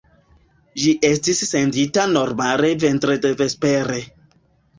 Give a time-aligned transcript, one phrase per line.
[0.83, 4.01] Ĝi estis sendita normale vendredvespere.